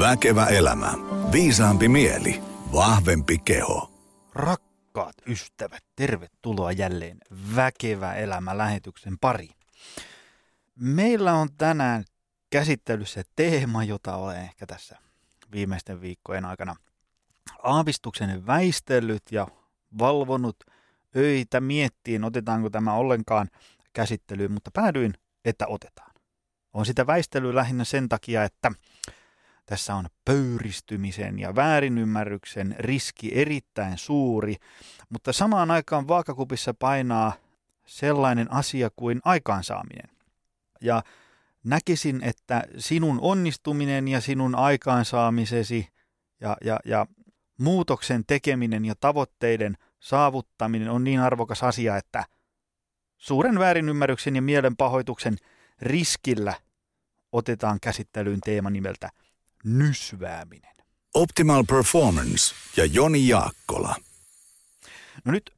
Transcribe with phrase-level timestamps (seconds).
[0.00, 0.92] Väkevä elämä.
[1.32, 2.42] Viisaampi mieli.
[2.72, 3.90] Vahvempi keho.
[4.34, 7.18] Rakkaat ystävät, tervetuloa jälleen
[7.56, 9.54] Väkevä elämä lähetyksen pariin.
[10.76, 12.04] Meillä on tänään
[12.50, 14.98] käsittelyssä teema, jota olen ehkä tässä
[15.52, 16.76] viimeisten viikkojen aikana
[17.62, 19.48] aavistuksen väistellyt ja
[19.98, 20.56] valvonut
[21.16, 23.50] öitä miettiin, otetaanko tämä ollenkaan
[23.92, 25.14] käsittelyyn, mutta päädyin,
[25.44, 26.10] että otetaan.
[26.72, 28.72] On sitä väistelyä lähinnä sen takia, että
[29.70, 34.56] tässä on pöyristymisen ja väärinymmärryksen riski erittäin suuri,
[35.08, 37.32] mutta samaan aikaan vaakakupissa painaa
[37.86, 40.10] sellainen asia kuin aikaansaaminen.
[40.80, 41.02] Ja
[41.64, 45.88] näkisin, että sinun onnistuminen ja sinun aikaansaamisesi
[46.40, 47.06] ja, ja, ja
[47.58, 52.24] muutoksen tekeminen ja tavoitteiden saavuttaminen on niin arvokas asia, että
[53.16, 55.36] suuren väärinymmärryksen ja mielenpahoituksen
[55.80, 56.54] riskillä
[57.32, 59.10] otetaan käsittelyyn teema nimeltä
[59.64, 60.74] nysvääminen.
[61.14, 63.96] Optimal Performance ja Joni Jaakkola.
[65.24, 65.52] No nyt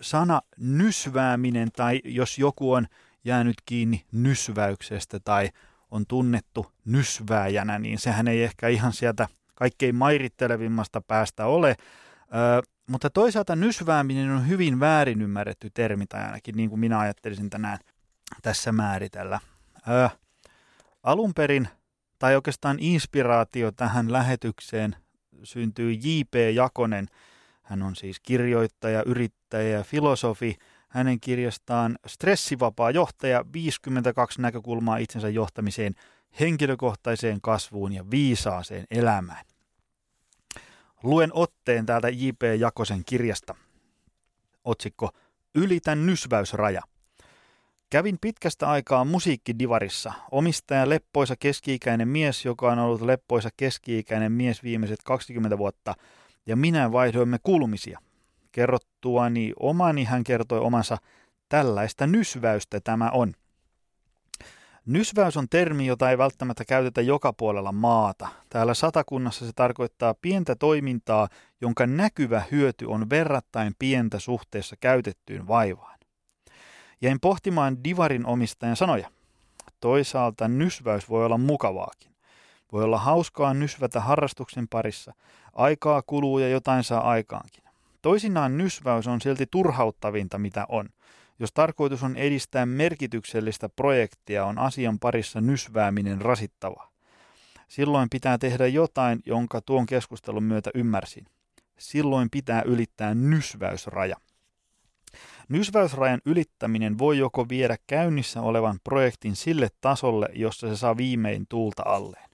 [0.00, 2.86] sana nysvääminen tai jos joku on
[3.24, 5.50] jäänyt kiinni nysväyksestä tai
[5.90, 11.76] on tunnettu nysvääjänä, niin sehän ei ehkä ihan sieltä kaikkein mairittelevimmasta päästä ole.
[12.20, 17.50] Ö, mutta toisaalta nysvääminen on hyvin väärin ymmärretty termi, tai ainakin niin kuin minä ajattelisin
[17.50, 17.78] tänään
[18.42, 19.40] tässä määritellä.
[19.88, 20.10] Ö,
[21.02, 21.68] alun perin,
[22.18, 24.96] tai oikeastaan inspiraatio tähän lähetykseen
[25.42, 26.34] syntyy J.P.
[26.54, 27.06] Jakonen.
[27.62, 30.56] Hän on siis kirjoittaja, yrittäjä ja filosofi.
[30.88, 35.94] Hänen kirjastaan Stressivapaa johtaja 52 näkökulmaa itsensä johtamiseen,
[36.40, 39.44] henkilökohtaiseen kasvuun ja viisaaseen elämään.
[41.02, 42.42] Luen otteen täältä J.P.
[42.58, 43.54] Jakosen kirjasta.
[44.64, 45.10] Otsikko
[45.54, 46.82] Ylitän nysväysraja.
[47.90, 50.12] Kävin pitkästä aikaa musiikkidivarissa.
[50.30, 55.94] Omistaja leppoisa keski-ikäinen mies, joka on ollut leppoisa keski-ikäinen mies viimeiset 20 vuotta,
[56.46, 57.98] ja minä vaihdoimme kulmisia.
[58.52, 60.98] Kerrottuani omani hän kertoi omansa,
[61.48, 63.34] tällaista nysväystä tämä on–
[64.86, 68.28] Nysväys on termi, jota ei välttämättä käytetä joka puolella maata.
[68.48, 71.28] Täällä satakunnassa se tarkoittaa pientä toimintaa,
[71.60, 75.95] jonka näkyvä hyöty on verrattain pientä suhteessa käytettyyn vaivaan.
[77.00, 79.10] Jäin pohtimaan Divarin omistajan sanoja.
[79.80, 82.12] Toisaalta nysväys voi olla mukavaakin.
[82.72, 85.14] Voi olla hauskaa nysvätä harrastuksen parissa.
[85.52, 87.64] Aikaa kuluu ja jotain saa aikaankin.
[88.02, 90.88] Toisinaan nysväys on silti turhauttavinta mitä on.
[91.38, 96.90] Jos tarkoitus on edistää merkityksellistä projektia, on asian parissa nysvääminen rasittavaa.
[97.68, 101.26] Silloin pitää tehdä jotain, jonka tuon keskustelun myötä ymmärsin.
[101.78, 104.16] Silloin pitää ylittää nysväysraja.
[105.48, 111.82] Nysväysrajan ylittäminen voi joko viedä käynnissä olevan projektin sille tasolle, jossa se saa viimein tuulta
[111.86, 112.30] alleen.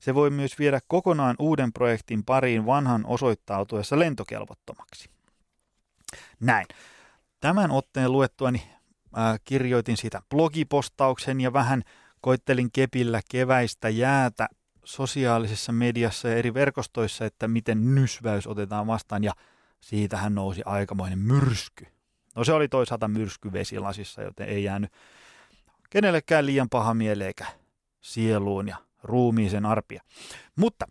[0.00, 5.10] Se voi myös viedä kokonaan uuden projektin pariin vanhan osoittautuessa lentokelvottomaksi.
[6.40, 6.66] Näin.
[7.40, 8.62] Tämän otteen luettuani
[9.18, 11.82] äh, kirjoitin siitä blogipostauksen ja vähän
[12.20, 14.48] koittelin kepillä keväistä jäätä
[14.84, 19.32] sosiaalisessa mediassa ja eri verkostoissa, että miten nysväys otetaan vastaan ja
[19.80, 21.86] siitähän nousi aikamoinen myrsky.
[22.36, 24.92] No se oli toisaalta myrsky vesilasissa, joten ei jäänyt
[25.90, 27.46] kenellekään liian paha mieleen eikä
[28.00, 30.02] sieluun ja ruumiisen arpia.
[30.56, 30.86] Mutta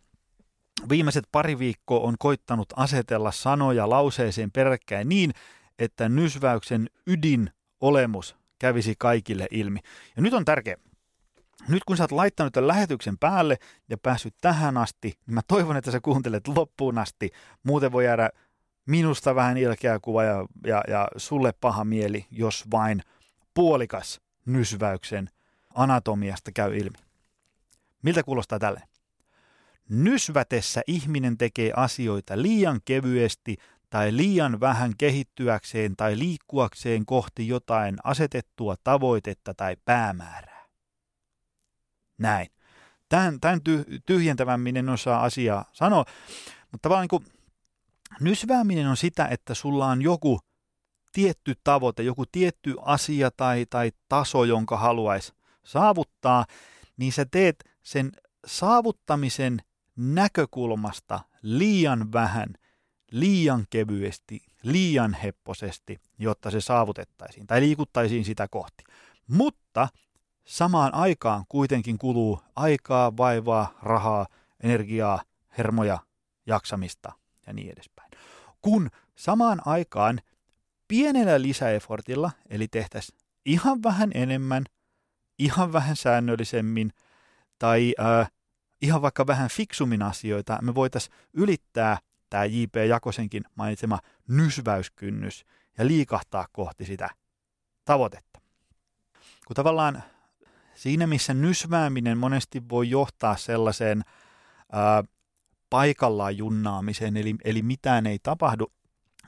[0.89, 5.31] viimeiset pari viikkoa on koittanut asetella sanoja lauseeseen peräkkäin niin,
[5.79, 7.51] että nysväyksen ydin
[7.81, 9.79] olemus kävisi kaikille ilmi.
[10.15, 10.77] Ja nyt on tärkeää.
[11.67, 13.57] Nyt kun sä oot laittanut tämän lähetyksen päälle
[13.89, 17.29] ja päässyt tähän asti, niin mä toivon, että sä kuuntelet loppuun asti.
[17.63, 18.29] Muuten voi jäädä
[18.89, 23.01] minusta vähän ilkeä kuva ja, ja, ja sulle paha mieli, jos vain
[23.53, 25.29] puolikas nysväyksen
[25.75, 26.97] anatomiasta käy ilmi.
[28.01, 28.81] Miltä kuulostaa tälle?
[29.89, 33.57] Nysvätessä ihminen tekee asioita liian kevyesti
[33.89, 40.65] tai liian vähän kehittyäkseen tai liikkuakseen kohti jotain asetettua tavoitetta tai päämäärää.
[42.17, 42.47] Näin.
[43.09, 43.61] Tämän, tämän
[44.05, 46.05] tyhjentävämmin en osaa asiaa sanoa,
[46.71, 47.25] mutta vaan niin kuin,
[48.19, 50.39] nysvääminen on sitä, että sulla on joku
[51.11, 55.33] tietty tavoite, joku tietty asia tai, tai taso, jonka haluaisi
[55.63, 56.45] saavuttaa,
[56.97, 58.11] niin sä teet sen
[58.45, 59.61] saavuttamisen
[59.95, 62.49] näkökulmasta liian vähän–
[63.11, 68.83] liian kevyesti, liian hepposesti, jotta se saavutettaisiin tai liikuttaisiin sitä kohti.
[69.27, 69.87] Mutta
[70.45, 74.27] samaan aikaan kuitenkin kuluu aikaa, vaivaa, rahaa,
[74.63, 75.21] energiaa,
[75.57, 75.99] hermoja,
[76.45, 77.11] jaksamista
[77.49, 78.11] ja niin edespäin.
[78.61, 80.19] Kun samaan aikaan
[80.87, 84.63] pienellä lisäefortilla, eli tehtäisiin ihan vähän enemmän,
[85.39, 86.91] ihan vähän säännöllisemmin
[87.59, 88.31] tai äh,
[88.81, 91.97] ihan vaikka vähän fiksummin asioita, me voitaisiin ylittää
[92.29, 92.75] tämä J.P.
[92.75, 95.45] Jakosenkin mainitsema nysväyskynnys
[95.77, 97.09] ja liikahtaa kohti sitä
[97.85, 98.41] tavoitetta.
[99.47, 100.03] Kun tavallaan
[100.75, 104.03] siinä, missä nysvääminen monesti voi johtaa sellaiseen
[104.71, 105.03] ää,
[105.69, 108.71] paikallaan junnaamiseen, eli, eli mitään ei tapahdu,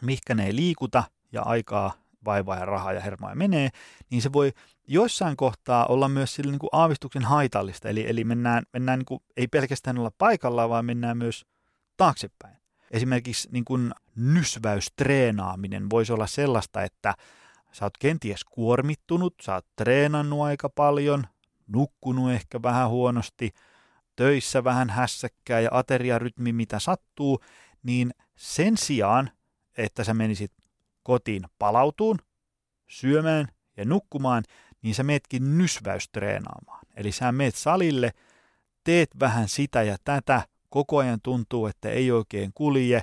[0.01, 1.93] mihkä ne ei liikuta ja aikaa,
[2.25, 3.69] vaivaa ja rahaa ja hermoja menee,
[4.09, 4.51] niin se voi
[4.87, 7.89] joissain kohtaa olla myös sille niin kuin aavistuksen haitallista.
[7.89, 11.45] Eli, eli mennään, mennään niin kuin, ei pelkästään olla paikallaan, vaan mennään myös
[11.97, 12.57] taaksepäin.
[12.91, 17.13] Esimerkiksi niin kuin nysväystreenaaminen voisi olla sellaista, että
[17.71, 21.23] sä oot kenties kuormittunut, sä oot treenannut aika paljon,
[21.67, 23.51] nukkunut ehkä vähän huonosti,
[24.15, 27.39] töissä vähän hässäkkää ja ateriarytmi mitä sattuu,
[27.83, 29.31] niin sen sijaan,
[29.77, 30.51] että sä menisit
[31.03, 32.17] kotiin palautuun,
[32.87, 33.47] syömään
[33.77, 34.43] ja nukkumaan,
[34.81, 36.85] niin sä meetkin nysväystreenaamaan.
[36.95, 38.11] Eli sä meet salille,
[38.83, 43.01] teet vähän sitä ja tätä, koko ajan tuntuu, että ei oikein kulje,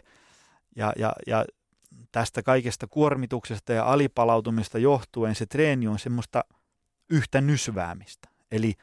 [0.77, 1.45] ja, ja, ja
[2.13, 6.45] tästä kaikesta kuormituksesta ja alipalautumista johtuen se treeni on semmoista
[7.11, 8.29] yhtä nysväämistä.
[8.51, 8.75] Eli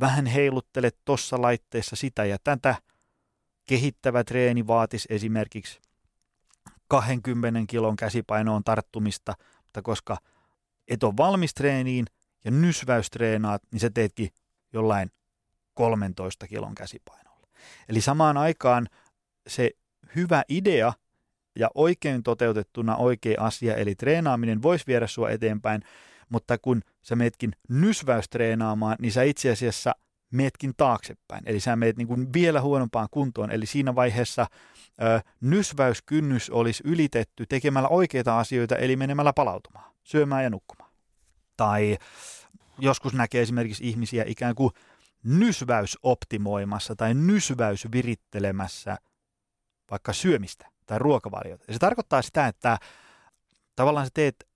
[0.00, 2.74] vähän heiluttelet tuossa laitteessa sitä ja tätä.
[3.66, 5.80] Kehittävä treeni vaatisi esimerkiksi
[6.88, 10.16] 20 kilon käsipainoon tarttumista, mutta koska
[10.88, 12.06] et ole valmis treeniin
[12.44, 14.30] ja nysväystreenaat, niin sä teetkin
[14.72, 15.10] jollain
[15.74, 17.48] 13 kilon käsipainolla.
[17.88, 18.88] Eli samaan aikaan
[19.46, 19.70] se
[20.16, 20.92] hyvä idea
[21.58, 25.82] ja oikein toteutettuna oikea asia, eli treenaaminen voisi viedä sua eteenpäin,
[26.28, 29.94] mutta kun sä meetkin nysväystreenaamaan, niin sä itse asiassa
[30.30, 31.42] meetkin taaksepäin.
[31.46, 33.50] Eli sä meet niin kuin vielä huonompaan kuntoon.
[33.50, 34.46] Eli siinä vaiheessa
[35.02, 40.90] ö, nysväyskynnys olisi ylitetty tekemällä oikeita asioita, eli menemällä palautumaan, syömään ja nukkumaan.
[41.56, 41.98] Tai
[42.78, 44.70] joskus näkee esimerkiksi ihmisiä ikään kuin
[45.24, 48.96] nysväys optimoimassa tai nysväys virittelemässä
[49.90, 51.64] vaikka syömistä tai ruokavaliota.
[51.68, 52.78] Ja se tarkoittaa sitä, että
[53.76, 54.46] tavallaan sä teet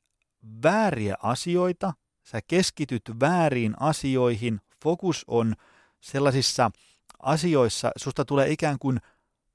[0.62, 1.92] vääriä asioita,
[2.22, 5.54] sä keskityt vääriin asioihin, fokus on
[6.00, 6.70] sellaisissa
[7.22, 8.98] asioissa, susta tulee ikään kuin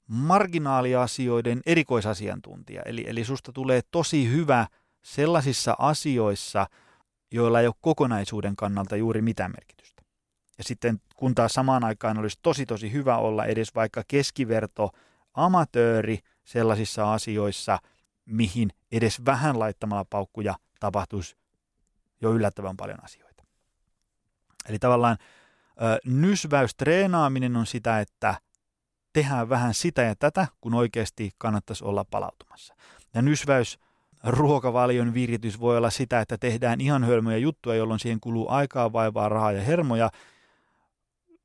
[0.08, 2.82] marginaaliasioiden erikoisasiantuntija.
[2.82, 4.66] Eli, eli susta tulee tosi hyvä
[5.02, 6.66] sellaisissa asioissa,
[7.30, 10.02] joilla ei ole kokonaisuuden kannalta juuri mitään merkitystä.
[10.58, 14.90] Ja sitten kun taas samaan aikaan olisi tosi tosi hyvä olla edes vaikka keskiverto
[15.34, 17.78] amatööri sellaisissa asioissa,
[18.24, 20.54] mihin edes vähän laittamalla paukkuja
[20.84, 21.36] tapahtuisi
[22.20, 23.44] jo yllättävän paljon asioita.
[24.68, 28.34] Eli tavallaan ö, nysväystreenaaminen on sitä, että
[29.12, 32.74] tehdään vähän sitä ja tätä, kun oikeasti kannattaisi olla palautumassa.
[33.14, 33.78] Ja nysväys
[34.24, 39.28] ruokavalion viritys voi olla sitä, että tehdään ihan hölmöjä juttuja, jolloin siihen kuluu aikaa, vaivaa,
[39.28, 40.10] rahaa ja hermoja,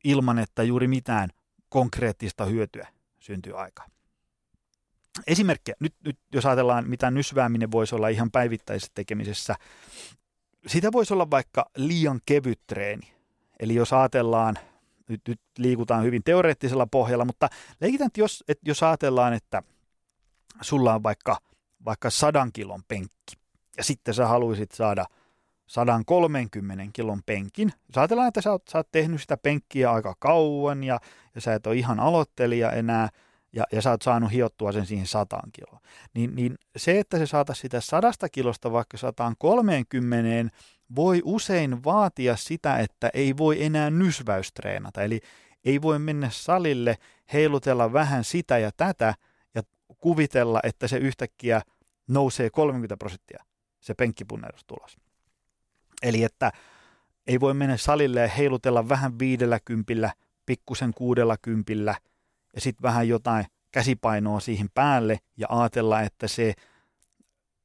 [0.04, 1.30] ilman että juuri mitään
[1.70, 2.88] konkreettista hyötyä
[3.20, 3.92] syntyy aikaan
[5.28, 9.56] esimerkkejä, nyt, nyt jos ajatellaan, mitä nysvääminen voisi olla ihan päivittäisessä tekemisessä,
[10.68, 13.14] sitä voisi olla vaikka liian kevyt treeni.
[13.60, 14.58] Eli jos ajatellaan,
[15.08, 17.50] nyt, nyt liikutaan hyvin teoreettisella pohjalla, mutta
[17.82, 19.64] leikitään, että jos, että jos ajatellaan, että
[20.62, 21.38] sulla on vaikka,
[21.86, 23.36] vaikka sadan kilon penkki,
[23.78, 25.06] ja sitten sä haluaisit saada
[25.68, 27.74] 130 kilon penkin.
[27.88, 31.00] Jos ajatellaan, että sä oot, sä oot tehnyt sitä penkkiä aika kauan ja,
[31.36, 33.10] ja sä et ole ihan aloittelija enää,
[33.54, 35.82] ja, ja sä oot saanut hiottua sen siihen sataan kiloon.
[36.14, 40.56] Niin, niin se, että se saataisiin sitä sadasta kilosta vaikka 130,
[40.96, 45.04] voi usein vaatia sitä, että ei voi enää nysväystreenata.
[45.04, 45.20] Eli
[45.66, 46.98] ei voi mennä salille,
[47.34, 49.16] heilutella vähän sitä ja tätä
[49.56, 49.64] ja
[49.98, 51.62] kuvitella, että se yhtäkkiä
[52.08, 53.44] nousee 30 prosenttia,
[53.80, 54.98] se penkkipunnerustulos.
[56.02, 56.52] Eli että
[57.28, 60.14] ei voi mennä salille ja heilutella vähän viidellä kympillä,
[60.46, 61.96] pikkusen kuudella kympillä–
[62.56, 66.54] ja sitten vähän jotain käsipainoa siihen päälle ja ajatella, että se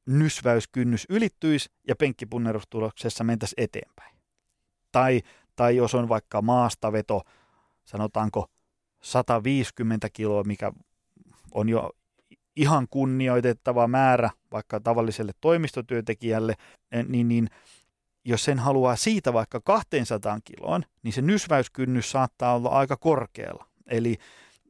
[0.05, 4.15] nysväyskynnys ylittyisi ja penkkipunnerustuloksessa mentäisiin eteenpäin.
[4.91, 5.21] Tai,
[5.55, 7.21] tai jos on vaikka maastaveto,
[7.85, 8.47] sanotaanko
[9.01, 10.71] 150 kiloa, mikä
[11.51, 11.91] on jo
[12.55, 16.53] ihan kunnioitettava määrä vaikka tavalliselle toimistotyöntekijälle,
[16.91, 17.49] eh, niin, niin
[18.25, 23.65] jos sen haluaa siitä vaikka 200 kiloon, niin se nysväyskynnys saattaa olla aika korkealla.
[23.87, 24.17] Eli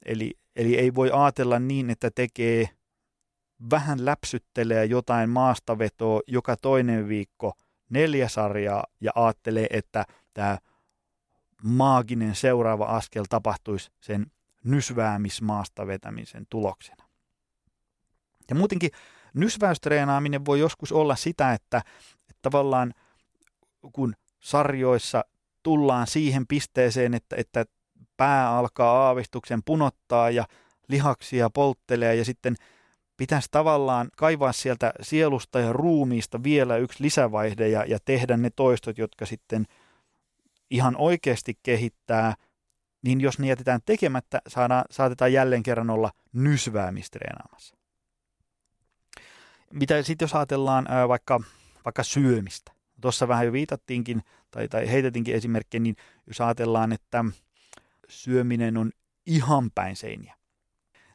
[0.05, 2.69] Eli, eli ei voi ajatella niin, että tekee
[3.71, 7.53] vähän läpsyttelee jotain maastavetoa joka toinen viikko
[7.89, 10.57] neljä sarjaa ja ajattelee, että tämä
[11.63, 14.31] maaginen seuraava askel tapahtuisi sen
[14.63, 17.05] nysväämismaasta vetämisen tuloksena.
[18.49, 18.91] Ja muutenkin
[19.33, 21.77] nysväystreenaaminen voi joskus olla sitä, että,
[22.29, 22.93] että tavallaan
[23.93, 25.25] kun sarjoissa
[25.63, 27.65] tullaan siihen pisteeseen, että, että
[28.17, 30.45] pää alkaa aavistuksen punottaa ja
[30.87, 32.55] lihaksia polttelee ja sitten
[33.17, 38.97] pitäisi tavallaan kaivaa sieltä sielusta ja ruumiista vielä yksi lisävaihde ja, ja tehdä ne toistot,
[38.97, 39.65] jotka sitten
[40.69, 42.33] ihan oikeasti kehittää,
[43.01, 47.75] niin jos ne jätetään tekemättä, saadaan, saatetaan jälleen kerran olla nysväämistreenaamassa.
[49.73, 51.39] Mitä sitten jos ajatellaan ää, vaikka,
[51.85, 52.71] vaikka syömistä?
[53.01, 55.95] Tuossa vähän jo viitattiinkin tai, tai heitetinkin esimerkkejä, niin
[56.27, 57.25] jos ajatellaan, että
[58.09, 58.91] syöminen on
[59.25, 60.35] ihan päin seiniä,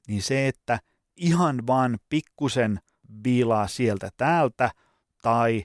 [0.09, 0.81] niin se, että
[1.17, 2.81] ihan vaan pikkusen
[3.25, 4.71] viilaa sieltä täältä
[5.23, 5.65] tai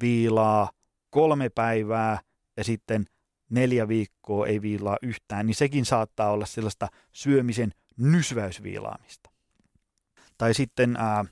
[0.00, 0.70] viilaa
[1.10, 2.20] kolme päivää
[2.56, 3.06] ja sitten
[3.50, 9.30] neljä viikkoa ei viilaa yhtään, niin sekin saattaa olla sellaista syömisen nysväysviilaamista.
[10.38, 11.24] Tai sitten ää,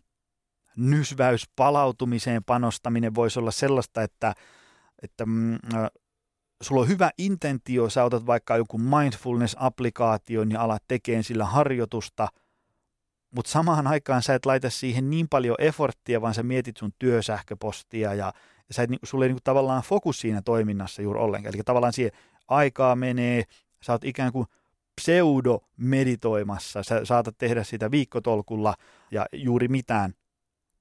[0.76, 4.34] nysväyspalautumiseen panostaminen voisi olla sellaista, että,
[5.02, 5.58] että mm,
[6.62, 12.28] sulla on hyvä intentio, sä otat vaikka joku mindfulness-applikaation ja alat tekemään sillä harjoitusta,
[13.30, 18.14] mutta samaan aikaan sä et laita siihen niin paljon efforttia, vaan sä mietit sun työsähköpostia
[18.14, 18.32] ja,
[18.68, 21.54] ja sä et, sulla ei niinku tavallaan fokus siinä toiminnassa juuri ollenkaan.
[21.54, 22.12] Eli tavallaan siihen
[22.48, 23.44] aikaa menee,
[23.82, 24.46] sä oot ikään kuin
[25.00, 28.74] pseudo-meditoimassa, sä saatat tehdä sitä viikkotolkulla
[29.10, 30.14] ja juuri mitään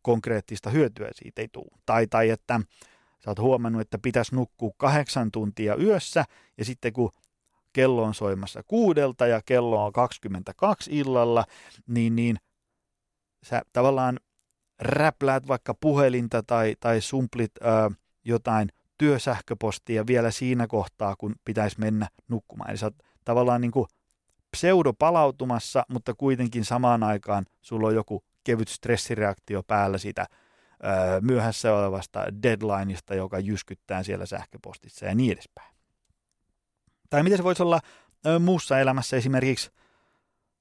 [0.01, 1.79] konkreettista hyötyä siitä ei tule.
[1.85, 2.59] Tai, tai että
[3.25, 6.25] sä oot huomannut, että pitäisi nukkua kahdeksan tuntia yössä
[6.57, 7.11] ja sitten kun
[7.73, 11.45] kello on soimassa kuudelta ja kello on 22 illalla,
[11.87, 12.37] niin, niin
[13.43, 14.19] sä tavallaan
[14.79, 17.91] räpläät vaikka puhelinta tai, tai sumplit ää,
[18.25, 22.69] jotain työsähköpostia vielä siinä kohtaa, kun pitäisi mennä nukkumaan.
[22.69, 23.87] Eli sä oot tavallaan niin kuin
[24.57, 30.25] pseudopalautumassa, mutta kuitenkin samaan aikaan sulla on joku kevyt stressireaktio päällä sitä
[31.21, 35.73] myöhässä olevasta deadlineista, joka jyskyttää siellä sähköpostissa ja niin edespäin.
[37.09, 37.79] Tai miten se voisi olla
[38.39, 39.71] muussa elämässä esimerkiksi,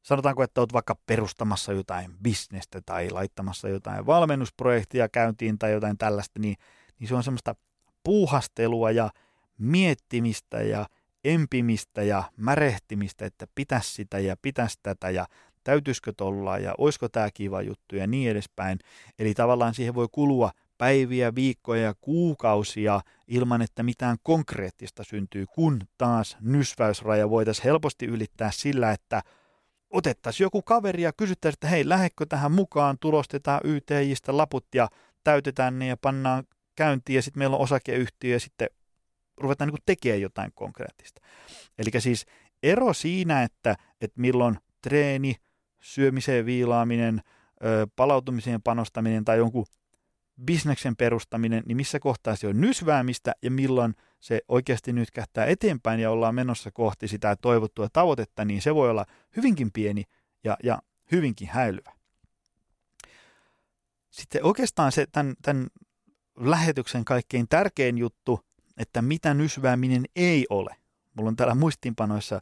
[0.03, 6.41] sanotaanko, että olet vaikka perustamassa jotain bisnestä tai laittamassa jotain valmennusprojektia käyntiin tai jotain tällaista,
[6.41, 6.57] niin,
[6.99, 7.55] niin se on semmoista
[8.05, 9.11] puuhastelua ja
[9.59, 10.87] miettimistä ja
[11.25, 15.27] empimistä ja märehtimistä, että pitäisi sitä ja pitäisi tätä ja
[15.65, 18.79] täytyisikö tolla ja olisiko tämä kiva juttu ja niin edespäin.
[19.19, 25.81] Eli tavallaan siihen voi kulua päiviä, viikkoja ja kuukausia ilman, että mitään konkreettista syntyy, kun
[25.99, 29.23] taas nysväysraja voitaisiin helposti ylittää sillä, että
[29.91, 34.89] otettaisiin joku kaveri ja kysyttäisiin, että hei, lähetkö tähän mukaan, tulostetaan YTJistä laput ja
[35.25, 36.45] täytetään ne ja pannaan
[36.77, 38.69] käyntiin ja sitten meillä on osakeyhtiö ja sitten
[39.37, 41.21] ruvetaan niin tekemään jotain konkreettista.
[41.79, 42.27] Eli siis
[42.63, 45.37] ero siinä, että, että milloin treeni,
[45.83, 47.23] syömiseen viilaaminen,
[47.97, 49.67] palautumiseen panostaminen tai jonkun
[50.45, 56.01] bisneksen perustaminen, niin missä kohtaa se on nysväämistä ja milloin se oikeasti nyt kähtää eteenpäin
[56.01, 60.05] ja ollaan menossa kohti sitä toivottua tavoitetta, niin se voi olla hyvinkin pieni
[60.45, 61.93] ja, ja hyvinkin häilyvä.
[64.11, 65.67] Sitten oikeastaan se tämän, tämän
[66.37, 68.41] lähetyksen kaikkein tärkein juttu,
[68.77, 70.77] että mitä nysvääminen ei ole.
[71.15, 72.41] Mulla on täällä muistinpanoissa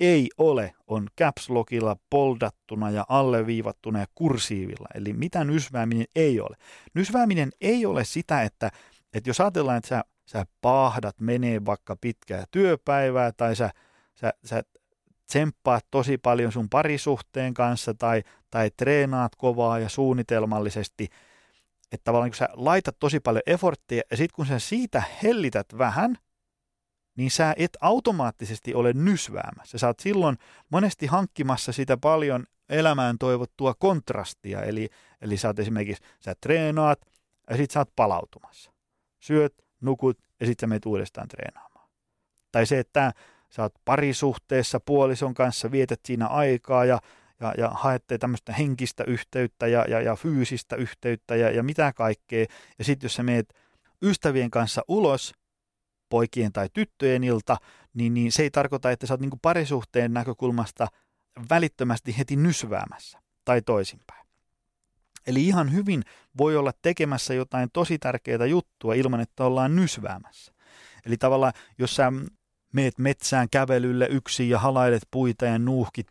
[0.00, 4.88] ei ole on caps lockilla poldattuna ja alleviivattuna ja kursiivilla.
[4.94, 6.56] Eli mitä nysvääminen ei ole.
[6.94, 8.70] Nysvääminen ei ole sitä, että,
[9.14, 13.70] että jos ajatellaan, että sä, sä paahdat menee vaikka pitkää työpäivää tai sä,
[14.14, 14.62] sä, sä
[15.26, 21.08] tsemppaat tosi paljon sun parisuhteen kanssa tai, tai treenaat kovaa ja suunnitelmallisesti,
[21.92, 26.18] että tavallaan kun sä laitat tosi paljon efforttia ja sitten kun sä siitä hellität vähän–
[27.16, 29.78] niin sä et automaattisesti ole nysväämässä.
[29.78, 30.38] Sä oot silloin
[30.70, 34.88] monesti hankkimassa sitä paljon elämään toivottua kontrastia, eli,
[35.20, 37.00] eli sä oot esimerkiksi, sä treenaat
[37.50, 38.72] ja sit sä oot palautumassa.
[39.20, 41.88] Syöt, nukut ja sit sä menet uudestaan treenaamaan.
[42.52, 43.12] Tai se, että
[43.50, 47.00] sä oot parisuhteessa puolison kanssa, vietät siinä aikaa ja,
[47.40, 52.46] ja, ja haette tämmöistä henkistä yhteyttä ja, ja, ja fyysistä yhteyttä ja, ja mitä kaikkea.
[52.78, 53.54] Ja sitten jos sä meet
[54.02, 55.34] ystävien kanssa ulos,
[56.08, 57.56] poikien tai tyttöjen ilta,
[57.94, 60.86] niin, niin se ei tarkoita, että sä oot niin parisuhteen näkökulmasta
[61.50, 64.26] välittömästi heti nysväämässä tai toisinpäin.
[65.26, 66.02] Eli ihan hyvin
[66.38, 70.52] voi olla tekemässä jotain tosi tärkeää juttua ilman, että ollaan nysväämässä.
[71.06, 72.12] Eli tavallaan, jos sä
[72.72, 76.06] meet metsään kävelylle yksin ja halailet puita ja nuuhkit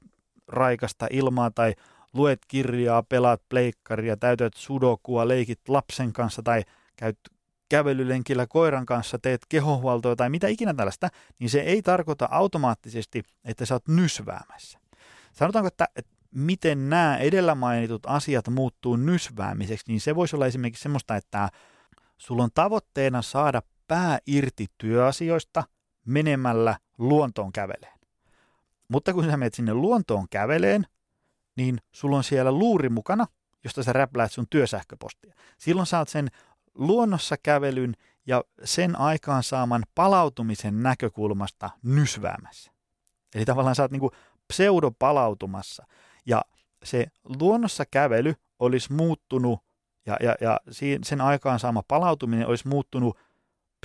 [0.47, 1.73] raikasta ilmaa tai
[2.13, 6.63] luet kirjaa, pelaat pleikkaria, täytät sudokua, leikit lapsen kanssa tai
[6.95, 7.19] käyt
[7.69, 13.65] kävelylenkillä koiran kanssa teet kehohuoltoa tai mitä ikinä tällaista, niin se ei tarkoita automaattisesti, että
[13.65, 14.79] sä oot nysväämässä.
[15.33, 20.83] Sanotaanko, että, että miten nämä edellä mainitut asiat muuttuu nysväämiseksi, niin se voisi olla esimerkiksi
[20.83, 21.49] semmoista, että
[22.17, 25.63] sulla on tavoitteena saada pää irti työasioista
[26.05, 27.99] menemällä luontoon käveleen.
[28.87, 30.87] Mutta kun sä menet sinne luontoon käveleen,
[31.55, 33.25] niin sulla on siellä luuri mukana,
[33.63, 35.35] josta sä räpläät sun työsähköpostia.
[35.57, 36.29] Silloin saat sen
[36.75, 37.93] luonnossa kävelyn
[38.27, 42.71] ja sen aikaan saaman palautumisen näkökulmasta nysväämässä.
[43.35, 44.11] Eli tavallaan sä oot niinku
[44.47, 45.85] pseudopalautumassa.
[46.25, 46.41] Ja
[46.83, 47.07] se
[47.39, 49.59] luonnossa kävely olisi muuttunut
[50.05, 50.59] ja, ja, ja
[51.03, 53.17] sen aikaan saama palautuminen olisi muuttunut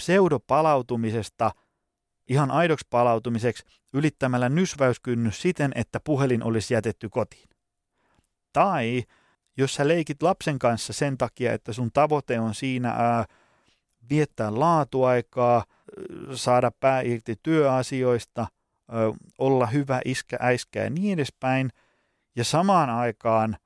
[0.01, 1.51] pseudopalautumisesta
[2.29, 7.49] ihan aidoksi palautumiseksi ylittämällä nysväyskynnys siten, että puhelin olisi jätetty kotiin.
[8.53, 9.03] Tai
[9.57, 13.25] jos sä leikit lapsen kanssa sen takia, että sun tavoite on siinä ää,
[14.11, 15.65] viettää laatuaikaa,
[16.35, 18.99] saada pää irti työasioista, ää,
[19.39, 21.71] olla hyvä iskä, äiskä ja niin edespäin,
[22.37, 23.57] ja samaan aikaan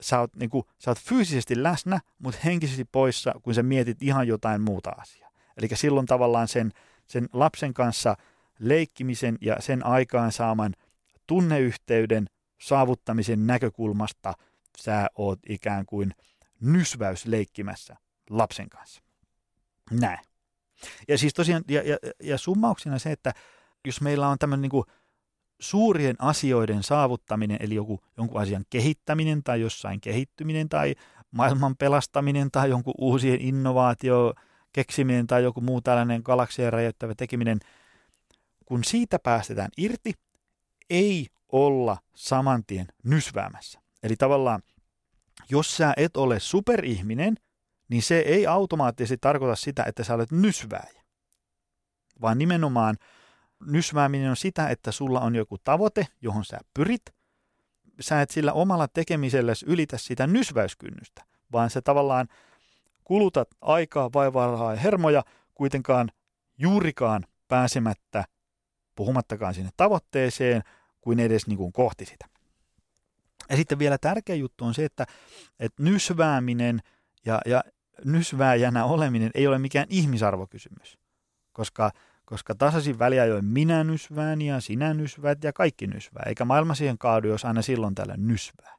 [0.00, 4.28] sä oot, niin kuin, sä oot fyysisesti läsnä, mutta henkisesti poissa, kun sä mietit ihan
[4.28, 5.30] jotain muuta asiaa.
[5.56, 6.72] Eli silloin tavallaan sen,
[7.06, 8.16] sen lapsen kanssa
[8.58, 10.74] leikkimisen ja sen aikaan saaman
[11.26, 12.26] tunneyhteyden
[12.60, 14.34] saavuttamisen näkökulmasta
[14.78, 16.14] sä oot ikään kuin
[16.60, 17.96] nysväys leikkimässä
[18.30, 19.02] lapsen kanssa.
[19.90, 20.18] Näin.
[21.08, 23.32] Ja siis tosiaan, ja, ja, ja summauksena se, että
[23.86, 24.84] jos meillä on tämmöinen niin
[25.60, 30.94] suurien asioiden saavuttaminen, eli joku, jonkun asian kehittäminen tai jossain kehittyminen tai
[31.30, 34.34] maailman pelastaminen tai jonkun uusien innovaatio
[34.72, 37.58] keksiminen tai joku muu tällainen galaksia räjäyttävä tekeminen,
[38.64, 40.12] kun siitä päästetään irti,
[40.90, 43.83] ei olla samantien nysväämässä.
[44.04, 44.62] Eli tavallaan,
[45.50, 47.36] jos sä et ole superihminen,
[47.88, 51.02] niin se ei automaattisesti tarkoita sitä, että sä olet nysvääjä.
[52.20, 52.96] Vaan nimenomaan
[53.66, 57.02] nysvääminen on sitä, että sulla on joku tavoite, johon sä pyrit.
[58.00, 62.28] Sä et sillä omalla tekemisellesi ylitä sitä nysväyskynnystä, vaan se tavallaan
[63.04, 66.10] kulutat aikaa, vaivaa ja hermoja kuitenkaan
[66.58, 68.24] juurikaan pääsemättä,
[68.94, 70.62] puhumattakaan sinne tavoitteeseen,
[71.00, 72.33] kuin edes niin kuin kohti sitä.
[73.50, 75.06] Ja sitten vielä tärkeä juttu on se, että,
[75.60, 76.80] että nysvääminen
[77.26, 77.64] ja, ja
[78.04, 80.98] nysvääjänä oleminen ei ole mikään ihmisarvokysymys,
[81.52, 81.90] koska,
[82.24, 87.28] koska tasaisin väliajoin minä nysvään ja sinä nysväät ja kaikki nysvää, eikä maailma siihen kaadu,
[87.28, 88.74] jos aina silloin tällä nysvää.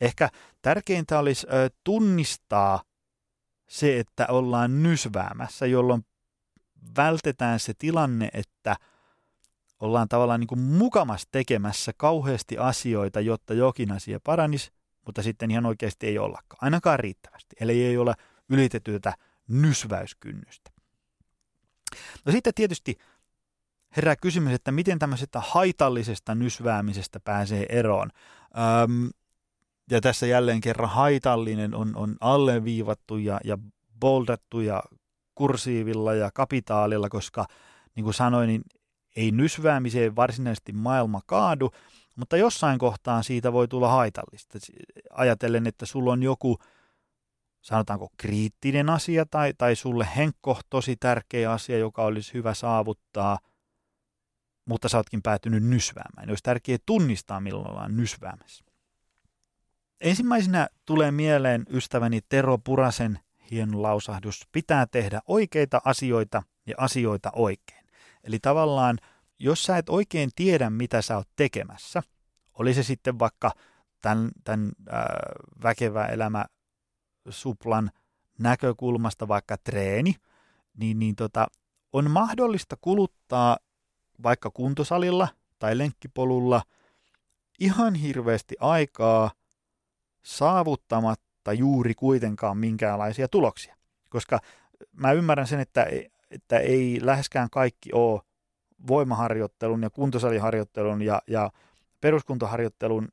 [0.00, 0.28] Ehkä
[0.62, 2.82] tärkeintä olisi ö, tunnistaa
[3.68, 6.06] se, että ollaan nysväämässä, jolloin
[6.96, 8.76] vältetään se tilanne, että
[9.80, 14.70] ollaan tavallaan niin kuin mukamas tekemässä kauheasti asioita, jotta jokin asia paranisi,
[15.06, 18.14] mutta sitten ihan oikeasti ei ollakaan, ainakaan riittävästi, eli ei ole
[18.48, 19.14] ylitetytä
[19.48, 20.70] nysväyskynnystä.
[22.26, 22.98] No sitten tietysti
[23.96, 28.10] herää kysymys, että miten tämmöisestä haitallisesta nysväämisestä pääsee eroon.
[28.82, 29.10] Öm,
[29.90, 33.58] ja tässä jälleen kerran haitallinen on, on alleviivattu ja, ja
[34.00, 34.82] boldattu ja
[35.34, 37.46] kursiivilla ja kapitaalilla, koska
[37.96, 38.62] niin kuin sanoin, niin
[39.16, 41.70] ei nysväämiseen varsinaisesti maailma kaadu,
[42.16, 44.58] mutta jossain kohtaa siitä voi tulla haitallista.
[45.10, 46.58] Ajatellen, että sulla on joku,
[47.60, 53.38] sanotaanko kriittinen asia tai, tai sulle henkko tosi tärkeä asia, joka olisi hyvä saavuttaa,
[54.64, 56.28] mutta sä ootkin päätynyt nysväämään.
[56.28, 58.64] Olisi tärkeää tunnistaa, milloin ollaan nysväämässä.
[60.00, 63.18] Ensimmäisenä tulee mieleen ystäväni Tero Purasen
[63.50, 67.75] hieno lausahdus, pitää tehdä oikeita asioita ja asioita oikein.
[68.26, 68.98] Eli tavallaan,
[69.38, 72.02] jos sä et oikein tiedä, mitä sä oot tekemässä,
[72.54, 73.50] oli se sitten vaikka
[74.02, 75.04] tämän, tämän äh,
[75.62, 76.44] väkevä elämä
[77.28, 77.90] suplan
[78.38, 80.14] näkökulmasta vaikka treeni,
[80.76, 81.46] niin, niin tota,
[81.92, 83.58] on mahdollista kuluttaa
[84.22, 86.62] vaikka kuntosalilla tai lenkkipolulla
[87.58, 89.30] ihan hirveästi aikaa–
[90.26, 93.76] saavuttamatta juuri kuitenkaan minkäänlaisia tuloksia.
[94.10, 94.38] Koska
[94.92, 95.86] mä ymmärrän sen, että,
[96.30, 98.20] että ei läheskään kaikki ole
[98.86, 101.50] voimaharjoittelun ja kuntosaliharjoittelun ja, ja
[102.00, 103.08] peruskuntoharjoittelun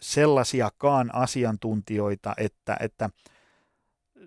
[0.00, 3.10] sellaisiakaan asiantuntijoita, että, että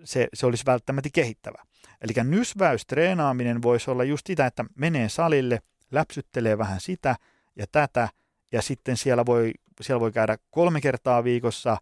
[0.04, 1.62] se, se olisi välttämättä kehittävä.
[2.00, 5.58] Eli nysväystreenaaminen voisi olla just sitä, että menee salille,
[5.90, 7.16] läpsyttelee vähän sitä
[7.56, 8.08] ja tätä,
[8.52, 11.76] ja sitten siellä voi, siellä voi käydä kolme kertaa viikossa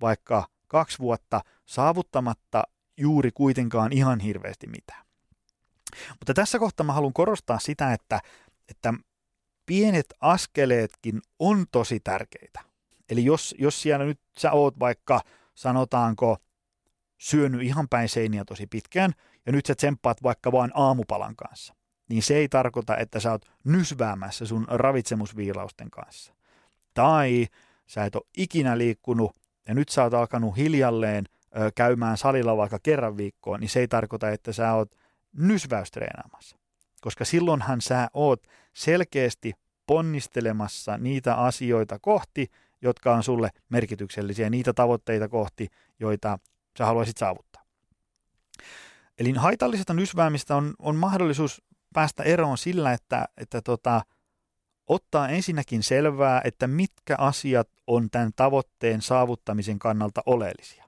[0.00, 2.62] vaikka kaksi vuotta saavuttamatta
[2.96, 5.03] juuri kuitenkaan ihan hirveästi mitään.
[6.18, 8.20] Mutta tässä kohtaa mä haluan korostaa sitä, että,
[8.68, 8.94] että
[9.66, 12.60] pienet askeleetkin on tosi tärkeitä.
[13.08, 15.20] Eli jos, jos siellä nyt sä oot vaikka,
[15.54, 16.36] sanotaanko,
[17.18, 19.12] syönyt ihan päin seiniä tosi pitkään,
[19.46, 21.74] ja nyt sä tsemppaat vaikka vain aamupalan kanssa,
[22.08, 26.34] niin se ei tarkoita, että sä oot nysväämässä sun ravitsemusviilausten kanssa.
[26.94, 27.46] Tai
[27.86, 29.36] sä et ole ikinä liikkunut
[29.68, 31.24] ja nyt sä oot alkanut hiljalleen
[31.56, 34.90] ö, käymään salilla vaikka kerran viikkoon, niin se ei tarkoita, että sä oot
[35.36, 36.56] nysväystreenaamassa.
[37.00, 38.42] Koska silloinhan sä oot
[38.74, 39.52] selkeästi
[39.86, 42.50] ponnistelemassa niitä asioita kohti,
[42.82, 45.68] jotka on sulle merkityksellisiä, niitä tavoitteita kohti,
[46.00, 46.38] joita
[46.78, 47.62] sä haluaisit saavuttaa.
[49.18, 51.62] Eli haitallisesta nysväämistä on, on mahdollisuus
[51.94, 54.02] päästä eroon sillä, että, että tota,
[54.86, 60.84] ottaa ensinnäkin selvää, että mitkä asiat on tämän tavoitteen saavuttamisen kannalta oleellisia.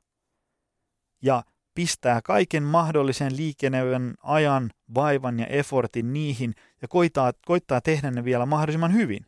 [1.23, 1.43] Ja
[1.77, 8.47] pistää kaiken mahdollisen liikenevän ajan, vaivan ja effortin niihin ja koittaa, koittaa tehdä ne vielä
[8.47, 9.27] mahdollisimman hyvin.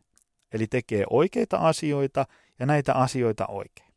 [0.53, 2.25] Eli tekee oikeita asioita
[2.59, 3.93] ja näitä asioita oikein.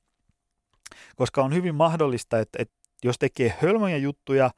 [1.16, 4.50] Koska on hyvin mahdollista, että, että jos tekee hölmöjä juttuja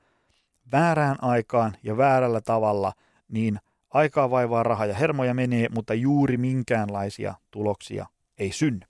[0.73, 2.93] väärään aikaan ja väärällä tavalla,
[3.29, 3.59] niin
[3.91, 8.07] aikaa vaivaa raha ja hermoja menee, mutta juuri minkäänlaisia tuloksia
[8.39, 8.87] ei synny.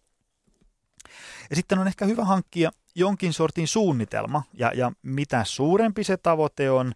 [1.50, 6.70] Ja sitten on ehkä hyvä hankkia jonkin sortin suunnitelma, ja, ja mitä suurempi se tavoite
[6.70, 6.92] on,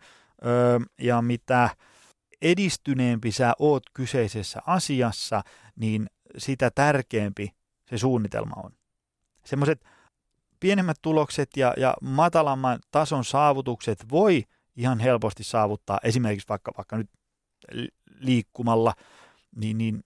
[0.47, 1.71] öö, ja mitä
[2.43, 5.43] edistyneempi sä oot kyseisessä asiassa,
[5.77, 6.07] niin
[6.39, 7.51] sitä tärkeämpi
[7.91, 8.73] se suunnitelma on.
[9.45, 9.85] Semmoiset
[10.61, 14.45] pienemmät tulokset ja, ja matalamman tason saavutukset voi
[14.77, 17.11] ihan helposti saavuttaa esimerkiksi vaikka, vaikka nyt
[18.21, 18.95] liikkumalla,
[19.57, 20.05] niin, niin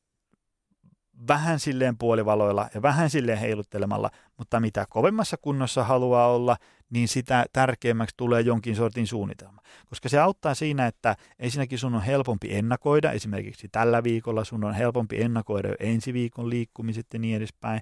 [1.28, 6.56] vähän silleen puolivaloilla ja vähän silleen heiluttelemalla, mutta mitä kovemmassa kunnossa haluaa olla,
[6.90, 9.62] niin sitä tärkeämmäksi tulee jonkin sortin suunnitelma.
[9.86, 14.74] Koska se auttaa siinä, että ensinnäkin sun on helpompi ennakoida, esimerkiksi tällä viikolla sun on
[14.74, 17.80] helpompi ennakoida jo ensi viikon liikkumiset ja niin edespäin.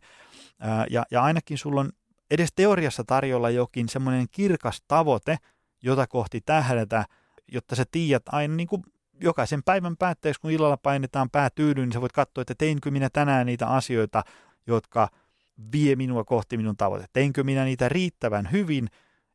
[0.90, 1.90] Ja, ja ainakin sulla on
[2.30, 5.36] edes teoriassa tarjolla jokin semmoinen kirkas tavoite,
[5.82, 7.04] jota kohti tähdätä,
[7.52, 8.82] jotta sä tiedät aina niin kuin
[9.20, 13.10] jokaisen päivän päätteeksi, kun illalla painetaan pää tyydyyn, niin sä voit katsoa, että teinkö minä
[13.12, 14.24] tänään niitä asioita,
[14.66, 15.08] jotka
[15.72, 17.06] vie minua kohti minun tavoite.
[17.12, 18.88] Teinkö minä niitä riittävän hyvin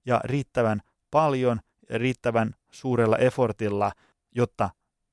[0.05, 3.91] ja riittävän paljon ja riittävän suurella effortilla,
[4.35, 4.69] jotta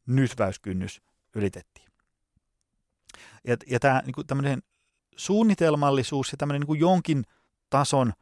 [0.07, 1.03] nysväyskynnys
[1.35, 1.89] ylitettiin.
[3.47, 4.63] Ja, ja tämä niin tämmöinen
[5.17, 7.25] suunnitelmallisuus ja tämmöinen niin jonkin
[7.71, 8.13] tason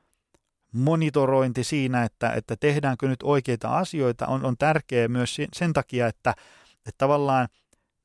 [0.72, 6.34] monitorointi siinä, että, että tehdäänkö nyt oikeita asioita, on, on tärkeää myös sen takia, että,
[6.76, 7.48] että tavallaan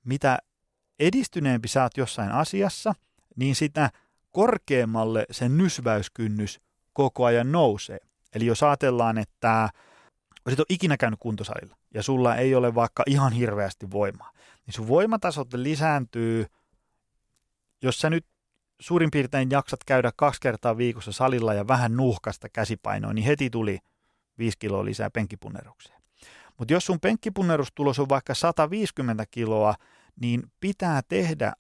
[0.04, 0.38] mitä
[0.99, 2.95] edistyneempi sä oot jossain asiassa,
[3.36, 3.89] niin sitä
[4.32, 6.60] korkeammalle sen nysväyskynnys
[6.93, 7.99] koko ajan nousee.
[8.36, 9.69] Eli jos ajatellaan, että
[10.45, 14.32] olisit ole ikinä käynyt kuntosalilla ja sulla ei ole vaikka ihan hirveästi voimaa,
[14.65, 16.45] niin sun voimatasot lisääntyy,
[17.82, 18.25] jos sä nyt
[18.79, 23.79] suurin piirtein jaksat käydä kaksi kertaa viikossa salilla ja vähän nuhkasta käsipainoa, niin heti tuli
[24.38, 26.01] 5 kiloa lisää penkkipunnerukseen.
[26.57, 29.75] Mutta jos sun penkkipunnerustulos on vaikka 150 kiloa,
[30.21, 31.53] niin pitää tehdä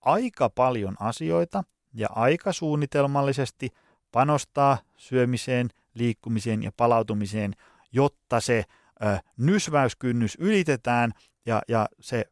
[0.00, 3.70] aika paljon asioita ja aika suunnitelmallisesti
[4.12, 7.54] panostaa syömiseen, liikkumiseen ja palautumiseen,
[7.92, 8.64] jotta se
[9.04, 11.12] ö, nysväyskynnys ylitetään
[11.46, 12.24] ja, ja se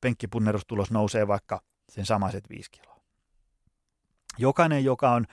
[0.00, 2.91] penkkipunnerustulos nousee vaikka sen samaiset 5 kiloa.
[4.38, 5.26] Jokainen, joka on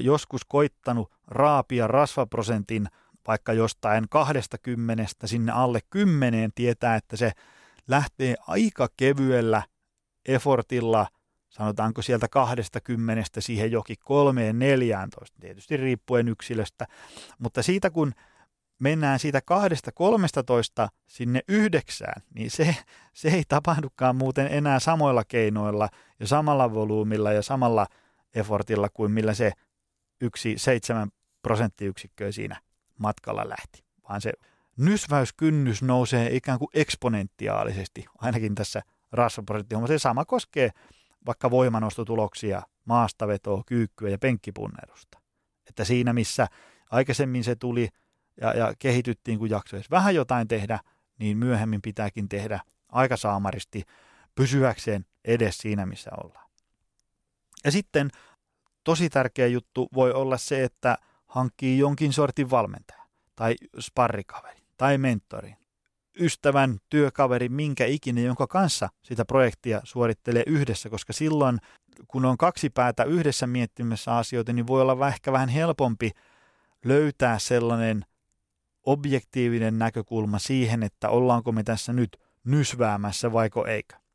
[0.00, 2.88] joskus koittanut raapia rasvaprosentin
[3.26, 7.32] vaikka jostain 20 sinne alle 10, tietää, että se
[7.88, 9.62] lähtee aika kevyellä
[10.26, 11.06] effortilla,
[11.48, 16.86] sanotaanko sieltä 20 siihen jokin 3 14, tietysti riippuen yksilöstä,
[17.38, 18.12] mutta siitä kun
[18.78, 19.40] mennään siitä
[20.84, 22.76] 2-13 sinne yhdeksään, niin se,
[23.12, 25.88] se ei tapahdukaan muuten enää samoilla keinoilla
[26.20, 27.86] ja samalla volyymilla ja samalla
[28.36, 29.52] effortilla kuin millä se
[30.20, 31.08] yksi seitsemän
[31.42, 32.60] prosenttiyksikköä siinä
[32.98, 34.32] matkalla lähti, vaan se
[34.76, 39.94] nysväyskynnys nousee ikään kuin eksponentiaalisesti, ainakin tässä rasvaprosenttihommassa.
[39.94, 40.70] Se sama koskee
[41.26, 45.18] vaikka voimanostotuloksia, maastavetoa, kyykkyä ja penkkipunnerusta.
[45.68, 46.48] Että siinä, missä
[46.90, 47.88] aikaisemmin se tuli
[48.40, 50.78] ja, ja kehityttiin, kun jaksoisi vähän jotain tehdä,
[51.18, 53.82] niin myöhemmin pitääkin tehdä aika saamaristi
[54.34, 56.45] pysyäkseen edes siinä, missä ollaan.
[57.66, 58.10] Ja sitten
[58.84, 63.02] tosi tärkeä juttu voi olla se, että hankkii jonkin sortin valmentaja
[63.36, 65.54] tai sparrikaveri tai mentori,
[66.20, 71.58] ystävän, työkaveri, minkä ikinä, jonka kanssa sitä projektia suorittelee yhdessä, koska silloin
[72.08, 76.10] kun on kaksi päätä yhdessä miettimässä asioita, niin voi olla ehkä vähän helpompi
[76.84, 78.04] löytää sellainen
[78.82, 84.05] objektiivinen näkökulma siihen, että ollaanko me tässä nyt nysväämässä vaiko eikä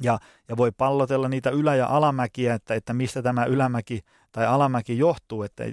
[0.00, 4.00] ja, ja voi pallotella niitä ylä- ja alamäkiä, että, että mistä tämä ylämäki
[4.32, 5.64] tai alamäki johtuu, että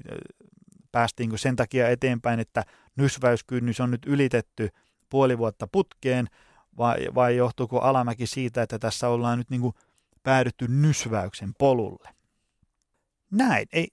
[0.91, 2.63] päästiinkö sen takia eteenpäin, että
[2.95, 4.69] nysväyskynnys on nyt ylitetty
[5.09, 6.27] puoli vuotta putkeen,
[6.77, 9.73] vai, vai johtuuko alamäki siitä, että tässä ollaan nyt niin kuin
[10.23, 12.09] päädytty nysväyksen polulle.
[13.31, 13.87] Näin, ei,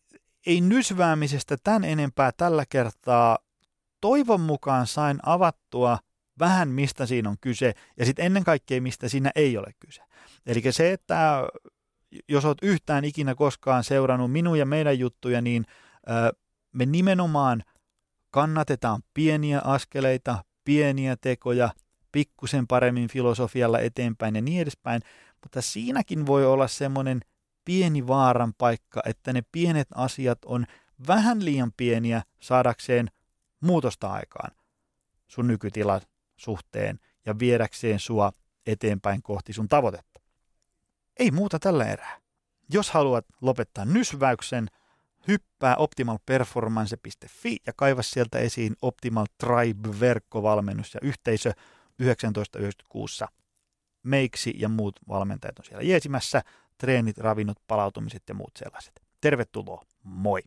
[0.47, 3.39] ei nysväämisestä tämän enempää tällä kertaa.
[4.01, 5.99] Toivon mukaan sain avattua
[6.39, 10.03] vähän mistä siinä on kyse ja sitten ennen kaikkea mistä siinä ei ole kyse.
[10.47, 11.49] Eli se, että
[12.29, 15.65] jos olet yhtään ikinä koskaan seurannut minun ja meidän juttuja, niin
[16.73, 17.63] me nimenomaan
[18.31, 21.71] kannatetaan pieniä askeleita, pieniä tekoja,
[22.13, 25.03] pikkusen paremmin filosofialla eteenpäin ja niin edespäin,
[25.43, 27.21] mutta siinäkin voi olla semmoinen
[27.65, 30.67] pieni vaaran paikka, että ne pienet asiat on
[31.09, 33.11] vähän liian pieniä saadakseen
[33.61, 34.51] muutosta aikaan
[35.29, 36.01] sun nykytilan
[36.37, 38.33] suhteen ja viedäkseen sua
[38.67, 40.14] eteenpäin kohti sun tavoitetta.
[41.19, 42.21] Ei muuta tällä erää.
[42.73, 44.69] Jos haluat lopettaa nysväyksen,
[45.29, 53.25] hyppää optimalperformance.fi ja kaiva sieltä esiin Optimal Tribe-verkkovalmennus ja yhteisö 1996.
[54.03, 56.43] Meiksi ja muut valmentajat on siellä jeesimässä,
[56.79, 59.03] treenit, ravinnot, palautumiset ja muut sellaiset.
[59.21, 60.43] Tervetuloa, moi!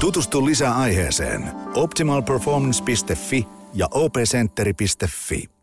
[0.00, 5.59] Tutustu lisää aiheeseen optimalperformance.fi ja opcenteri.fi.